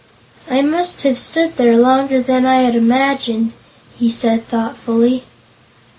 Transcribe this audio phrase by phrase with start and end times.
[0.49, 3.51] "I must have stood there longer than I had imagined,"
[3.95, 5.25] he said thoughtfully.